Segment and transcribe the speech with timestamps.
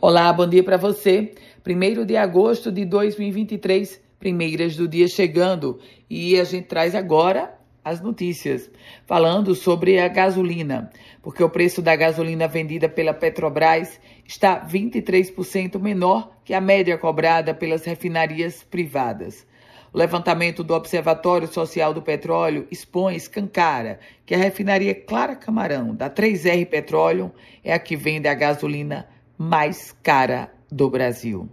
[0.00, 1.34] Olá, bom dia para você.
[1.66, 5.80] 1 de agosto de 2023, primeiras do dia chegando.
[6.08, 7.52] E a gente traz agora
[7.84, 8.70] as notícias,
[9.08, 10.88] falando sobre a gasolina,
[11.20, 17.52] porque o preço da gasolina vendida pela Petrobras está 23% menor que a média cobrada
[17.52, 19.44] pelas refinarias privadas.
[19.92, 26.08] O levantamento do Observatório Social do Petróleo expõe escancara que a refinaria Clara Camarão, da
[26.08, 27.32] 3R Petróleo,
[27.64, 29.08] é a que vende a gasolina
[29.38, 31.48] mais cara do Brasil.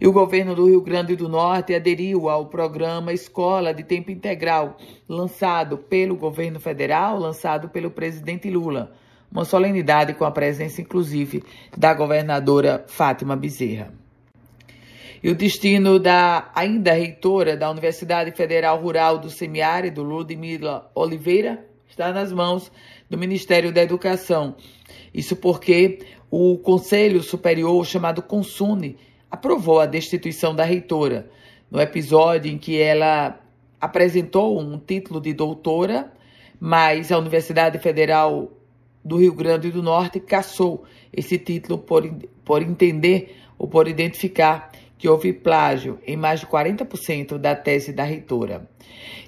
[0.00, 4.78] E o governo do Rio Grande do Norte aderiu ao programa Escola de Tempo Integral,
[5.06, 8.92] lançado pelo governo federal, lançado pelo presidente Lula.
[9.30, 11.44] Uma solenidade com a presença, inclusive,
[11.76, 13.92] da governadora Fátima Bezerra.
[15.22, 22.12] E o destino da ainda reitora da Universidade Federal Rural do Semiárido, Ludmila Oliveira, está
[22.12, 22.70] nas mãos
[23.10, 24.54] do Ministério da Educação.
[25.12, 25.98] Isso porque
[26.30, 28.96] o Conselho Superior, chamado Consune,
[29.30, 31.28] aprovou a destituição da reitora.
[31.70, 33.40] No episódio em que ela
[33.80, 36.12] apresentou um título de doutora,
[36.58, 38.52] mas a Universidade Federal
[39.04, 42.08] do Rio Grande do Norte cassou esse título por,
[42.44, 48.04] por entender ou por identificar que houve plágio em mais de 40% da tese da
[48.04, 48.68] reitora.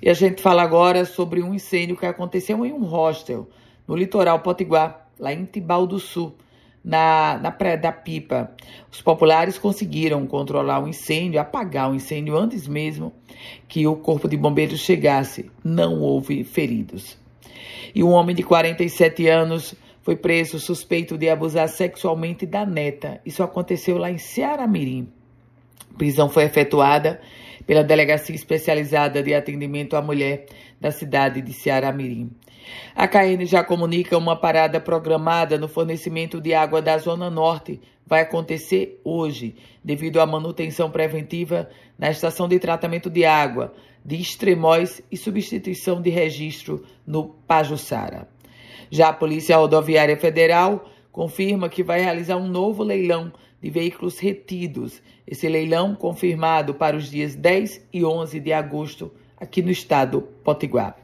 [0.03, 3.49] E a gente fala agora sobre um incêndio que aconteceu em um hostel
[3.89, 6.35] no litoral potiguar, lá em Tibau do Sul,
[6.85, 8.51] na, na Praia da Pipa.
[8.91, 13.11] Os populares conseguiram controlar o incêndio, apagar o incêndio antes mesmo
[13.67, 15.51] que o corpo de bombeiros chegasse.
[15.65, 17.17] Não houve feridos.
[17.95, 23.23] E um homem de 47 anos foi preso suspeito de abusar sexualmente da neta.
[23.25, 25.09] Isso aconteceu lá em Ceará Mirim.
[25.97, 27.21] Prisão foi efetuada
[27.67, 30.47] pela Delegacia Especializada de Atendimento à Mulher
[30.81, 32.31] da cidade de Ceará Mirim.
[32.95, 37.81] A KN já comunica uma parada programada no fornecimento de água da Zona Norte.
[38.07, 43.73] Vai acontecer hoje, devido à manutenção preventiva na estação de tratamento de água
[44.05, 48.29] de Extremóis e substituição de registro no Pajuçara.
[48.91, 55.01] Já a Polícia Rodoviária Federal confirma que vai realizar um novo leilão de veículos retidos.
[55.27, 60.97] Esse leilão confirmado para os dias 10 e 11 de agosto aqui no estado Potiguar.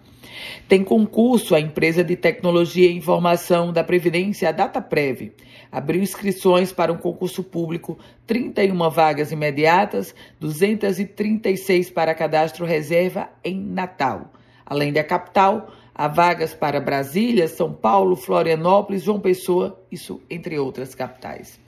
[0.69, 5.33] Tem concurso a empresa de tecnologia e informação da Previdência, a DataPrev.
[5.71, 14.33] Abriu inscrições para um concurso público, 31 vagas imediatas, 236 para cadastro reserva em Natal.
[14.65, 20.95] Além da capital, há vagas para Brasília, São Paulo, Florianópolis, João Pessoa, isso entre outras
[20.95, 21.59] capitais.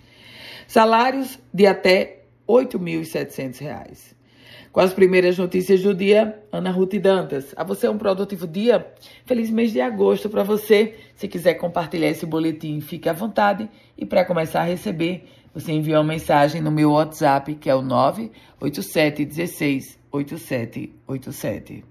[0.68, 4.14] Salários de até R$ 8.700.
[4.70, 7.52] Com as primeiras notícias do dia, Ana Ruth Dantas.
[7.56, 8.86] A você um produtivo dia.
[9.26, 10.94] Feliz mês de agosto para você.
[11.16, 13.68] Se quiser compartilhar esse boletim, fique à vontade.
[13.98, 17.82] E para começar a receber, você envia uma mensagem no meu WhatsApp, que é o
[17.82, 21.84] 987 16 8787.